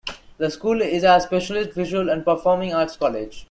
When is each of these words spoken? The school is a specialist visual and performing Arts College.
The 0.39 0.49
school 0.49 0.81
is 0.81 1.03
a 1.03 1.19
specialist 1.19 1.73
visual 1.73 2.09
and 2.09 2.25
performing 2.25 2.73
Arts 2.73 2.97
College. 2.97 3.37